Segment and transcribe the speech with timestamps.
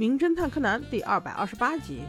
[0.00, 2.00] 名侦探柯南》第二百二十八集，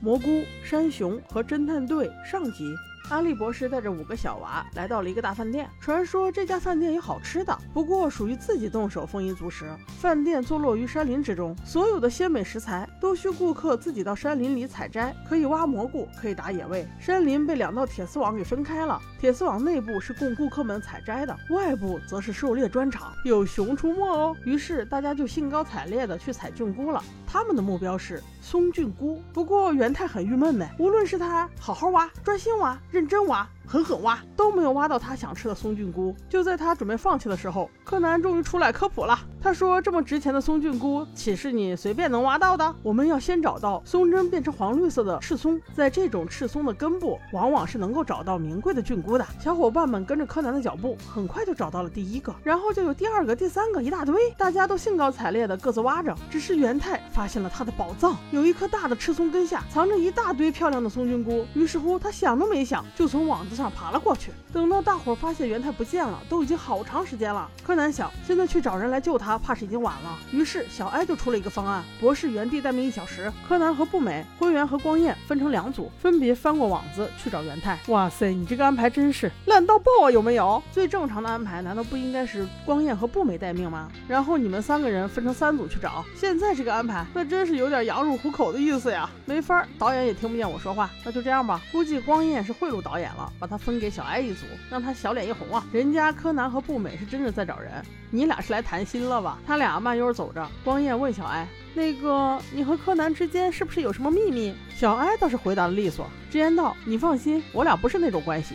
[0.00, 2.74] 蘑菇、山熊和侦探队上集。
[3.08, 5.68] 阿笠博士带着五个小娃来到了一个大饭店。
[5.80, 9.70] 传说这家饭店有好吃的，不过属于自己动手丰衣足食。
[10.00, 15.14] 饭店坐落于山林之中，所有的鲜美食材都需顾客自己到山林里采摘。
[15.28, 16.86] 可以挖蘑菇，可以打野味。
[16.98, 24.36] 山林被两道铁丝网给分开了，铁丝网内部是供顾客们采摘的，外部则是狩猎专场，有熊出没哦。
[24.44, 27.02] 于是大家就兴高采烈的去采菌菇了。
[27.24, 29.22] 他们的目标是松菌菇。
[29.32, 32.76] 不过元太很郁闷呢，无论是他好好挖，专心挖。
[32.96, 33.46] 认真玩。
[33.66, 36.14] 狠狠挖都没有挖到他想吃的松菌菇。
[36.28, 39.18] 就在他准备放弃的时候，柯南终于出来科普了。
[39.42, 42.74] 他说：“这么值钱的松菌菇，岂是你随便能挖到的？
[42.82, 54.30] 我们要先找到松针变成黄绿色的赤松，在这种赤松的根部，往往是能够找到名贵的菌菇的。”小伙伴们跟着柯南的脚步，很快就找到了第一个，然后就有第二个、第三个，一大堆。
[54.36, 56.14] 大家都兴高采烈的各自挖着。
[56.28, 61.46] 只是元太发现了他的宝藏，有一棵大的赤松根下藏着一大堆漂亮的松菌菇。
[61.54, 63.55] 于是乎，他想都没想，就从网子。
[63.56, 67.50] 上爬了过去，等到大伙发现元太不见了，都已经好长时间了。
[67.64, 70.16] 柯南想，现在去找人来救他，怕是已经晚了。
[70.30, 77.78] 于是小哀就出了一个方案：博士原地待命一小时，柯南和步美、灰原和光彦分成两组，分别翻过网子去找元太。
[77.88, 80.10] 哇塞，你这个安排真是烂到爆啊！
[80.10, 80.62] 有没有？
[80.70, 83.90] 最正常的安排难道不应该是光彦和步美待命吗？
[84.06, 86.04] 然后你们三个人分成三组去找。
[86.14, 89.08] 现在这个安排，那真是有点羊入虎口的意思呀。
[89.24, 91.60] 没法，导演也听不见我说话，那就这样吧。
[91.72, 93.32] 估计光彦是贿赂导演了。
[93.46, 95.64] 他分给小哀一组，让他小脸一红啊！
[95.72, 97.72] 人家柯南和步美是真的在找人，
[98.10, 99.38] 你俩是来谈心了吧？
[99.46, 108.54] 他俩慢悠悠走着，光彦问小哀：“那个，你和柯南之间是不是有什么秘密？”小哀倒是回答的利索，直言道：“你放心，我俩不是那种关系。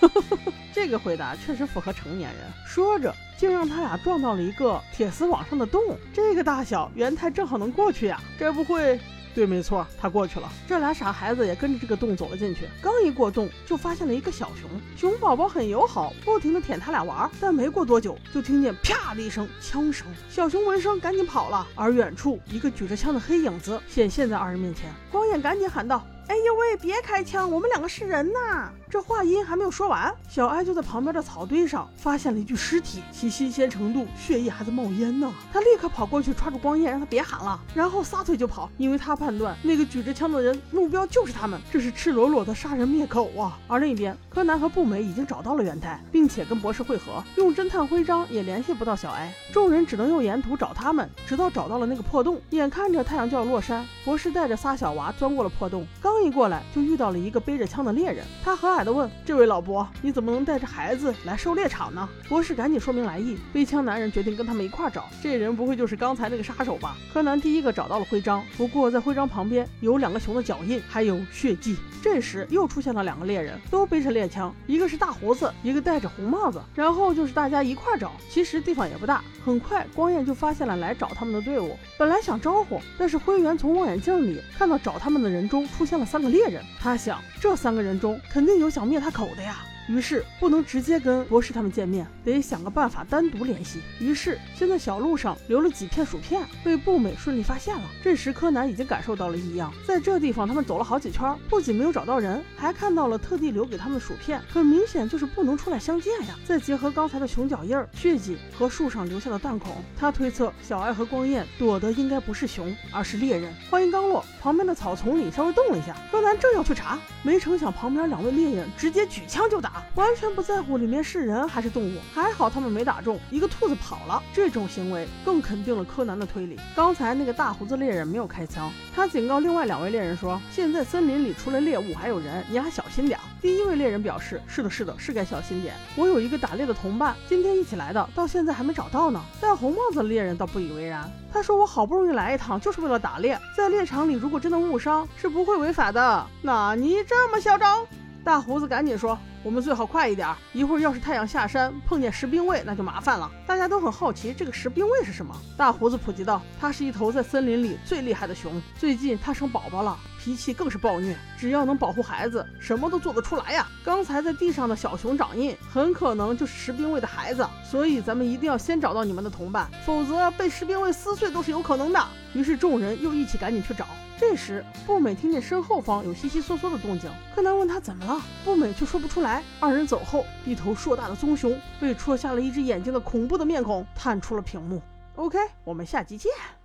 [0.72, 2.42] ”这个回答确实符合成年人。
[2.66, 8.20] 说着，竟让他俩撞到了一个铁丝网上的洞，这个大小，元太正好能过去呀！
[8.38, 8.98] 该不会……
[9.38, 10.50] 对，没错，他过去了。
[10.66, 12.62] 这俩傻孩子也跟着这个洞走了进去。
[12.82, 14.68] 刚一过洞，就发现了一个小熊。
[14.96, 17.30] 熊宝宝很友好，不停的舔他俩玩。
[17.40, 20.08] 但没过多久，就听见啪的一声枪声。
[20.28, 21.64] 小熊闻声赶紧跑了。
[21.76, 24.90] 而远处一个举着枪的黑影子显现在二人面前。
[25.08, 26.04] 光彦赶紧喊道。
[26.28, 26.76] 哎呦喂！
[26.76, 28.68] 别开枪，我们两个是人呐！
[28.90, 35.32] 这话音还没有说完，小艾就在旁边的草堆上发现了一具尸体，其新鲜程度，血液还在冒烟呢。
[35.50, 43.58] 他立刻跑过去抓住光彦，让他别喊了，然后撒腿就跑，因为他判断那个举着枪的人目标就是他们，这是赤裸裸的杀人灭口啊！
[43.66, 52.38] 而另一边，柯南和步美已经找到了元太，并且跟博士会合，用侦探徽章也联系不到小艾，众人只能用沿途找他们，直到找到了那个破洞。
[52.50, 56.17] 眼看着太阳就要落山，博士带着仨小娃钻过了破洞，刚。
[56.18, 58.24] 刚一过来，就遇到了一个背着枪的猎人。
[58.42, 63.38] 他和蔼地问：“这位老伯，你怎么能带着孩子来狩猎场呢？”博士赶紧说明来意。
[63.52, 65.04] 背枪男人决定跟他们一块找。
[65.22, 66.96] 这人不会就是刚才那个杀手吧？
[67.14, 71.76] 柯南第一个找到了徽章，不过在徽章旁边有两个熊的脚印，还有血迹。
[72.02, 76.60] 这时又出现了两个猎人，都背着猎枪，一个是大胡子，一个戴着红帽子。
[76.74, 78.10] 然后就是大家一块找。
[78.28, 81.76] 其实地方也不大，很快光彦就发现了来找他们的队伍。
[81.96, 86.07] 本来想招呼，但是灰原从望远镜里看到找他们的人中出现了。
[86.08, 89.58] 三个猎人，他想，这三个人中肯定有想灭他口的呀。
[89.88, 93.80] 于是不能直接跟博士他们见面，得想个办法单独联系。
[93.98, 97.82] 于是先在小路上留了几片薯片，被步美顺利发现了。
[98.02, 106.34] 这时柯南已经感受到了异样，在这地方他们走了好几圈，不仅没有找到人，还看到了特地留给他们的薯片，很明显就是不能出来相见呀。
[106.44, 113.52] 再结合刚才的熊脚印、血迹和树上留下的弹孔，他推测小爱和光彦躲的应该不是熊，而是猎人。
[113.70, 119.77] 话音刚落，旁边的草丛里稍微动了一下，柯南正要去查，没成想旁边两位猎人直接举枪就打。
[119.94, 124.22] 完全不在乎里面是人还是动物，还好他们没打中，一个兔子跑了。
[124.32, 126.58] 这种行为更肯定了柯南的推理。
[126.74, 135.74] 刚才那个大胡子猎人没有开枪，他警告另外两位猎人说：“现在森林里除了猎物还有人，你俩小心点。”第一位猎人表示：“是的，是的，是该小心点。
[135.96, 146.26] 我有一个打猎的同伴，今天一起来的，到现在还没找到呢。”戴红帽子的猎人倒不以为然，他说：“我好不容易来一趟，就是为了打猎，在猎场里如果真的误伤，是不会违法的。
[146.42, 147.86] 那你这么嚣张？”
[148.24, 149.18] 大胡子赶紧说。
[149.44, 153.30] 我们最好快一点，一会儿要是太阳下山碰见石兵卫，那就麻烦了。
[153.46, 155.34] 大家都很好奇这个石兵卫是什么。
[155.56, 161.16] 大胡子普及道：“它是一头在森林里最厉害的熊，最近它生宝宝了，脾气更是暴虐。
[161.38, 163.64] 只要能保护孩子，什么都做得出来呀。
[163.84, 172.04] 刚才在地上的小熊掌印，很可能就是石兵卫的孩子，所以咱们一定要先找到你们的同伴，否则被石兵卫撕碎都是有可能的。”
[172.34, 173.86] 于是众人又一起赶紧去找。
[174.18, 179.44] 这时，步美听见身后方有悉悉嗦嗦的动静，柯南问他怎么了，步美却说不出来。
[179.60, 184.82] 二人走后，一头硕大的棕熊被戳瞎了一只眼睛的恐怖的面孔探出了屏幕。
[185.14, 186.57] OK，我们下集见。